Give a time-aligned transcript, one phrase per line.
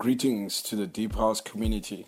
[0.00, 2.06] Greetings to the Deep House community.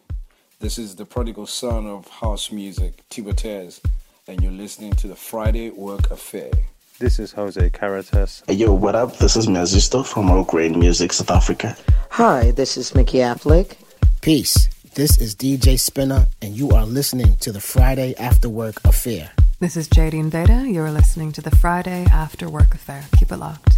[0.61, 3.83] This is the prodigal son of house music, Tibotez,
[4.27, 6.51] and you're listening to the Friday Work Affair.
[6.99, 8.45] This is Jose Caritas.
[8.47, 9.19] Hey, yo, what up?
[9.19, 11.77] This is Mazisto from All Grain Music, South Africa.
[12.13, 13.77] Hi, this is Mickey Affleck.
[14.23, 14.71] Peace.
[14.95, 19.33] This is DJ Spinner, and you are listening to the Friday After Work Affair.
[19.61, 20.67] This is Jadine Beta.
[20.67, 23.05] You're listening to the Friday After Work Affair.
[23.19, 23.72] Keep it locked.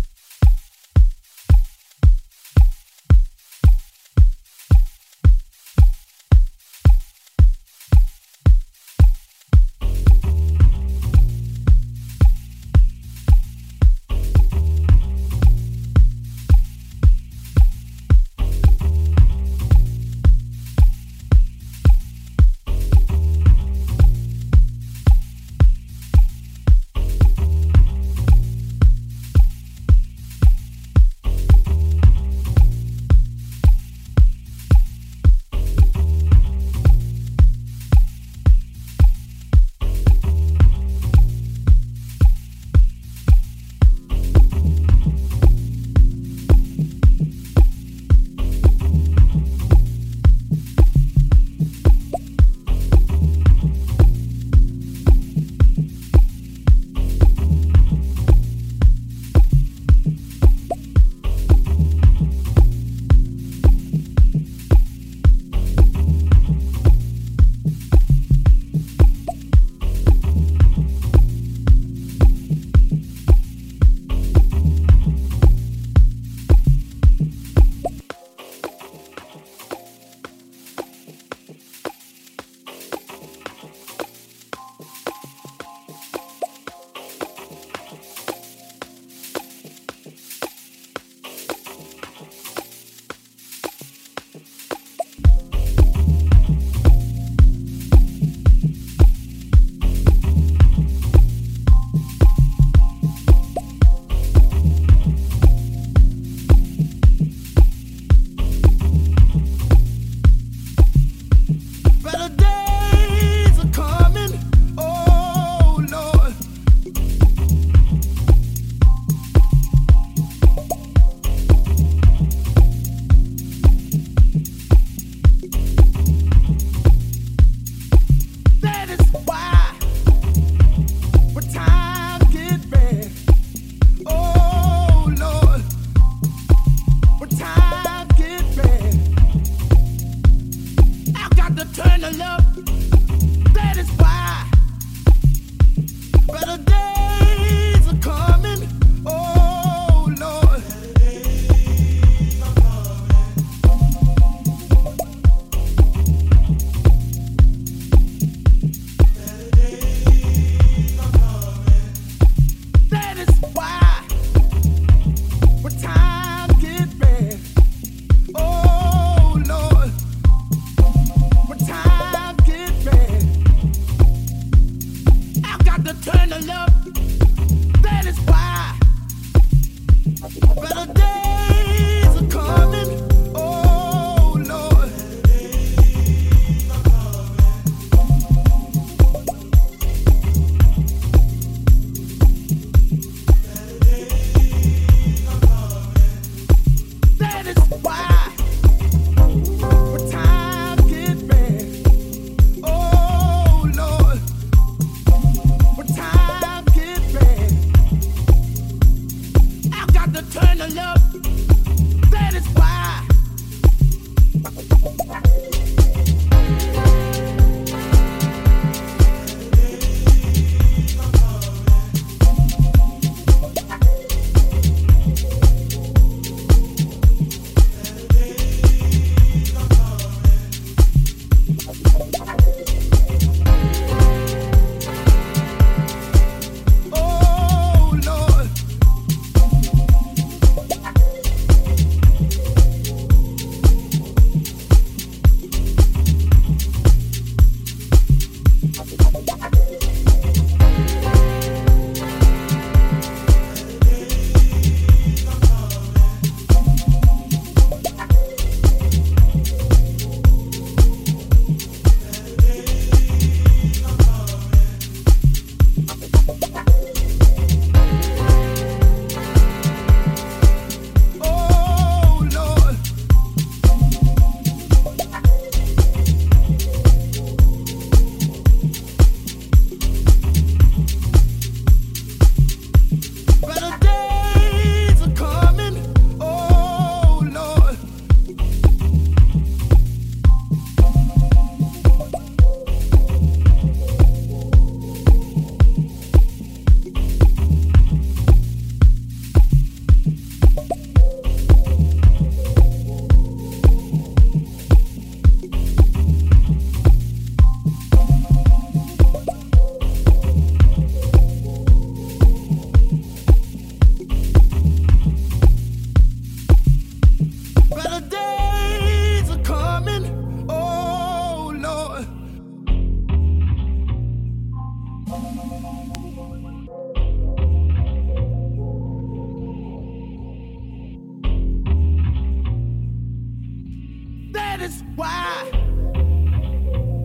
[334.33, 335.51] That is why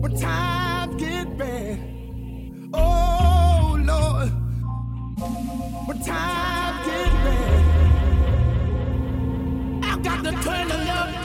[0.00, 1.78] when times get bad,
[2.72, 4.30] oh Lord,
[5.86, 7.64] when times get bad,
[9.84, 11.19] I got to turn the love.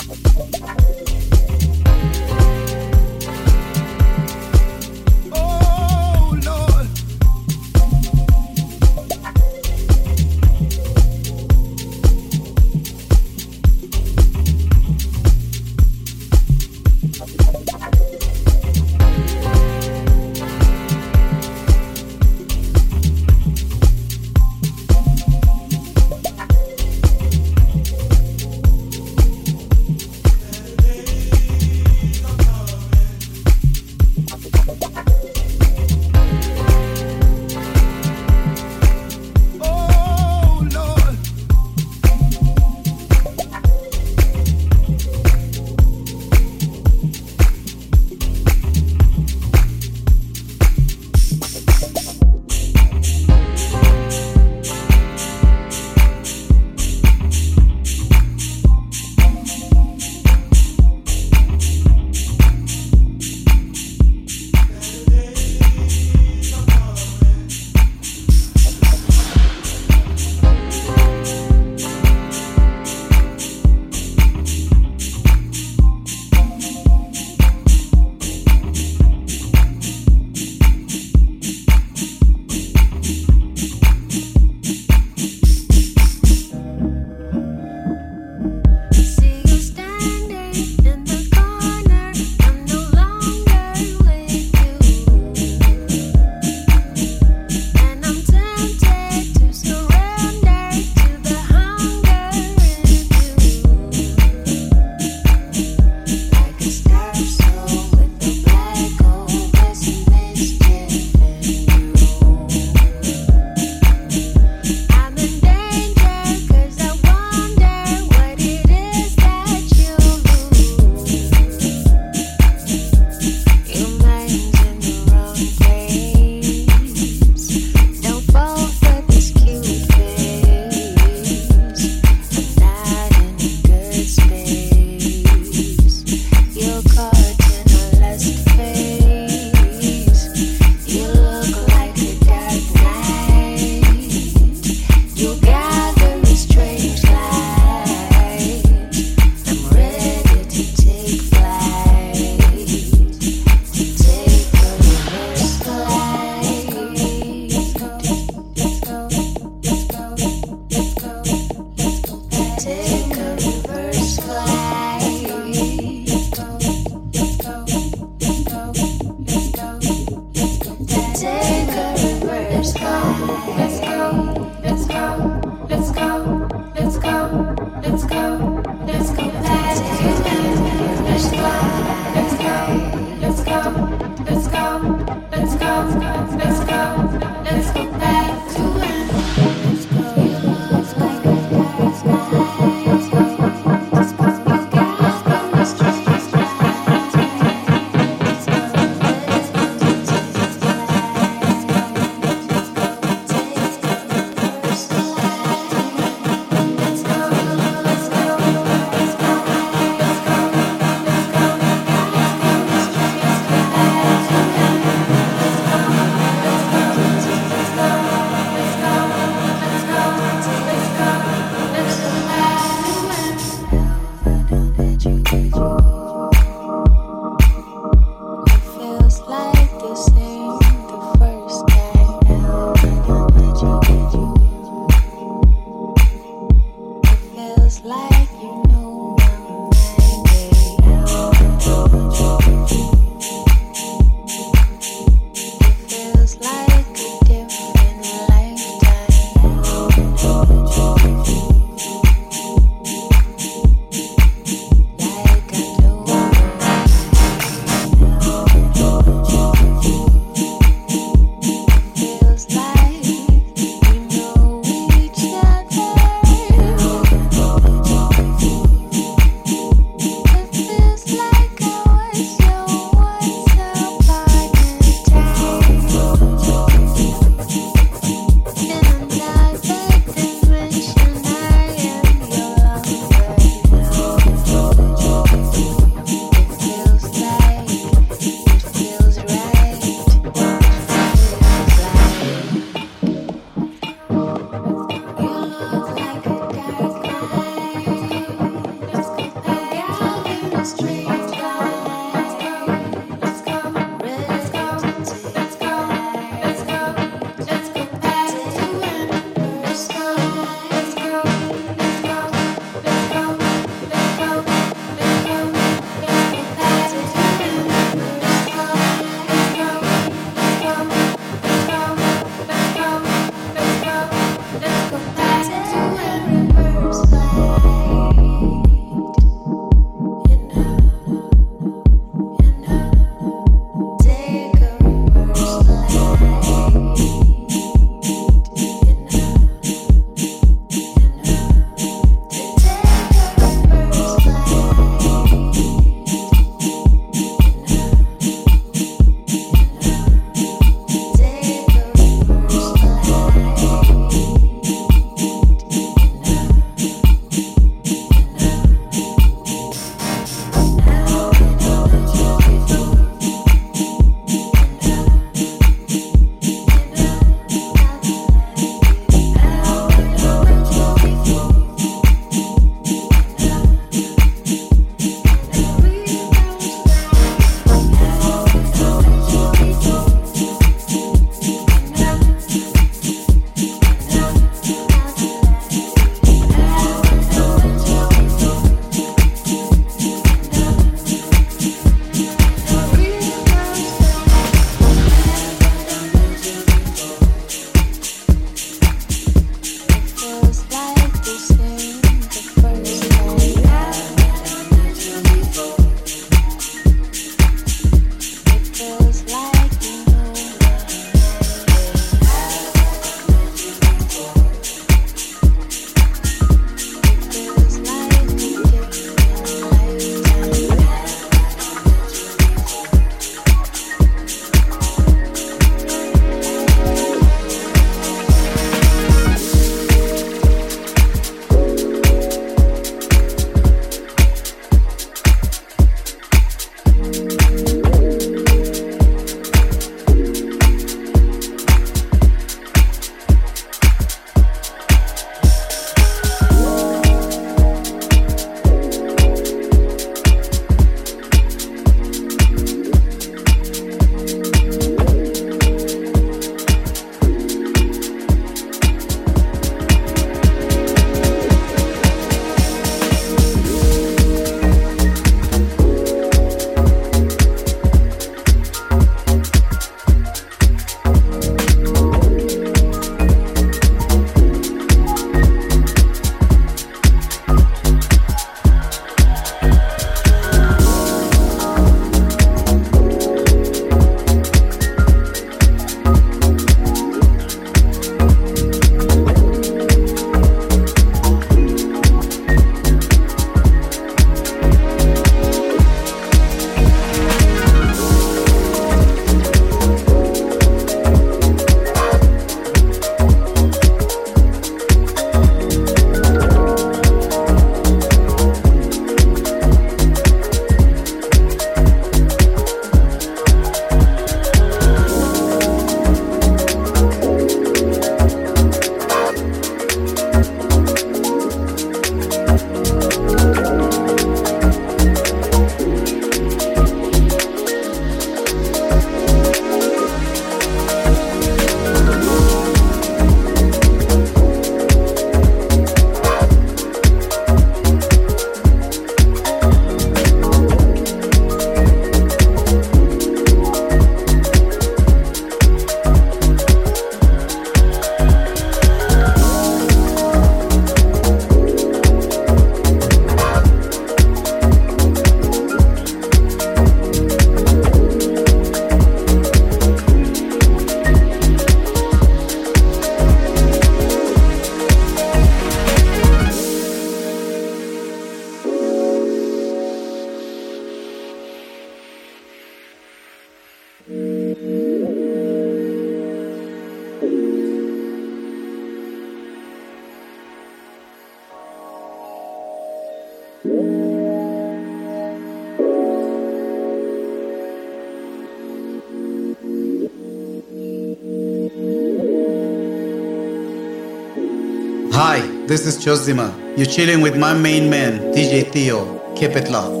[595.71, 596.51] This is Chozima.
[596.77, 598.99] You're chilling with my main man, DJ Theo.
[599.37, 600.00] Keep it locked.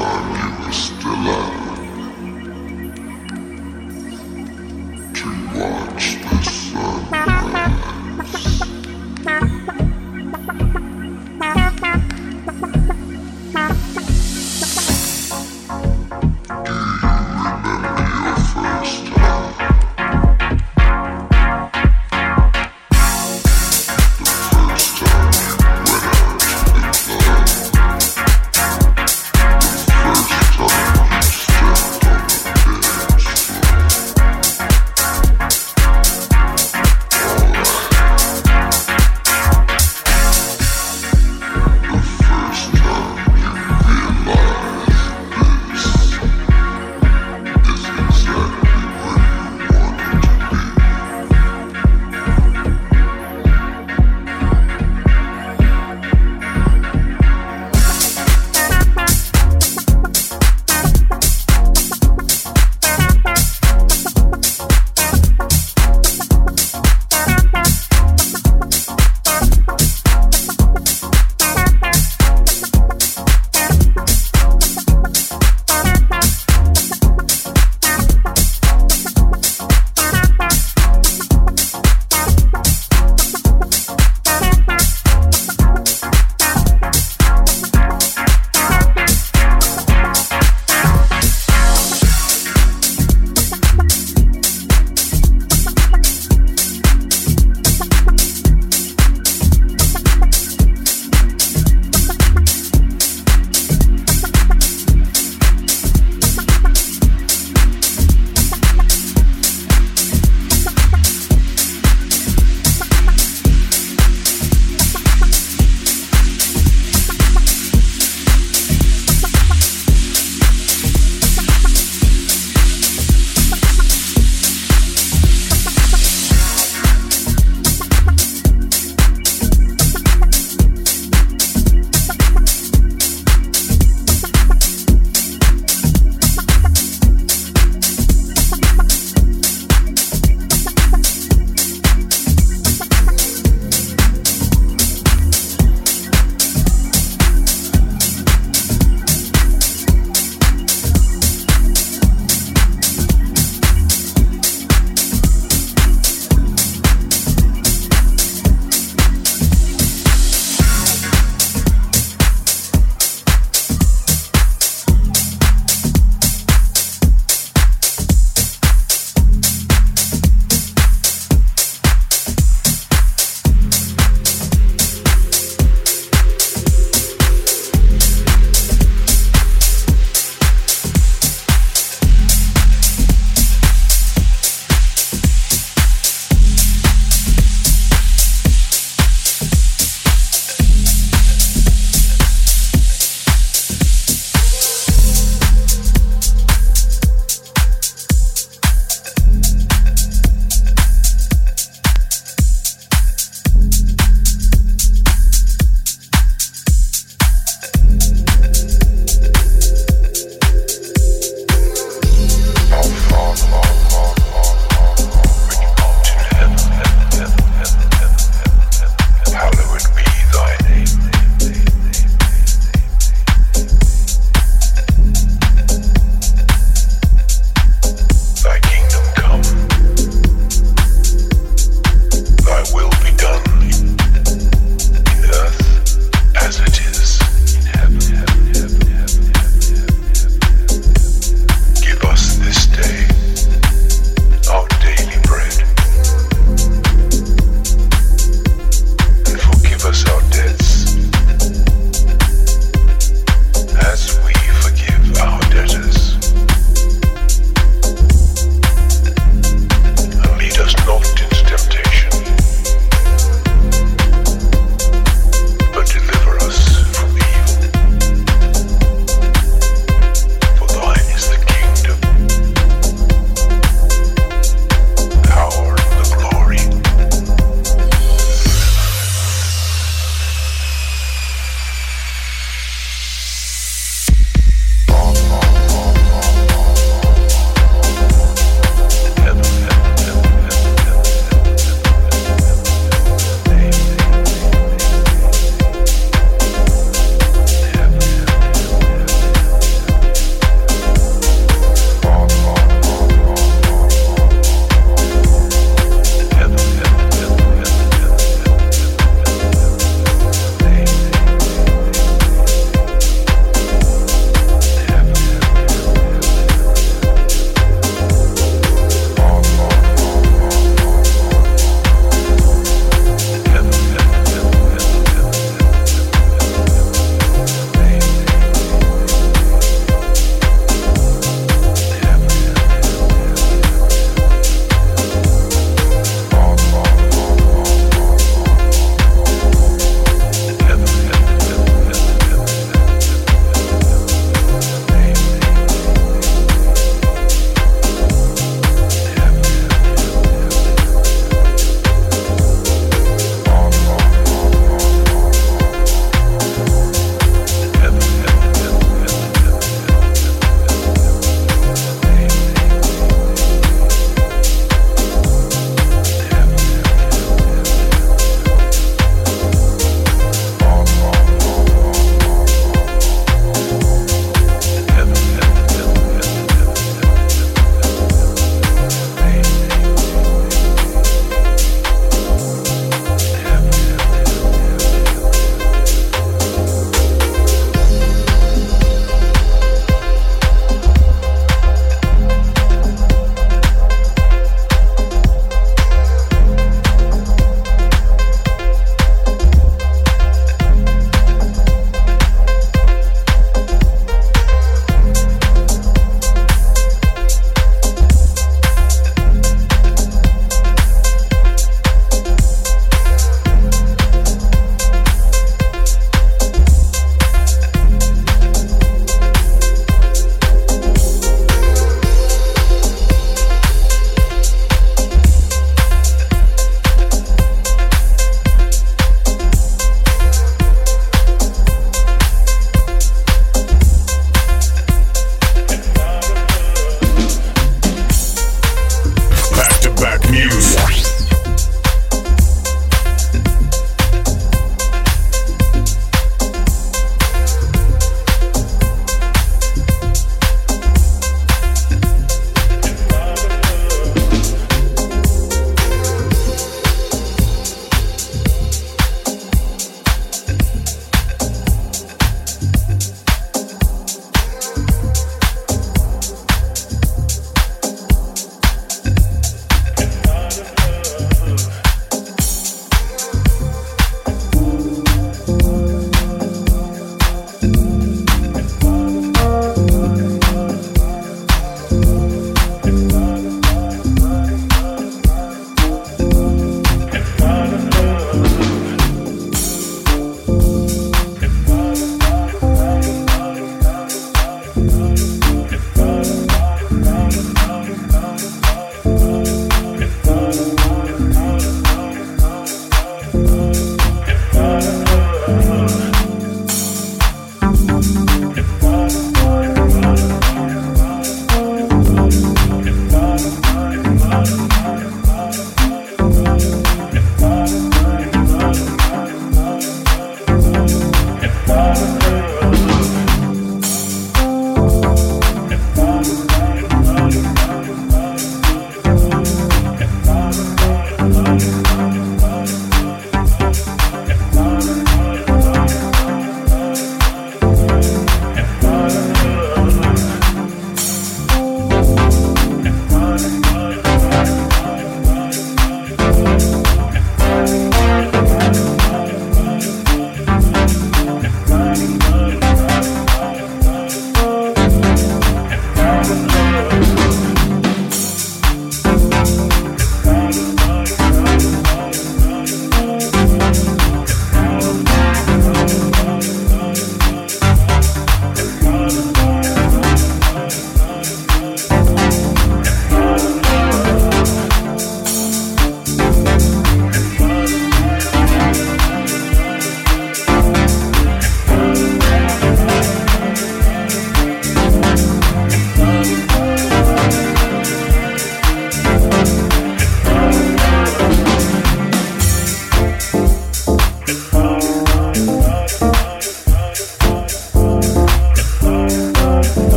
[0.00, 0.99] time you escape.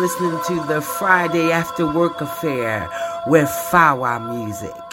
[0.00, 2.88] Listening to the Friday After Work Affair
[3.26, 4.89] with Fawa Music.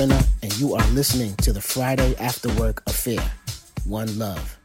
[0.00, 3.20] And you are listening to the Friday After Work Affair.
[3.84, 4.59] One love.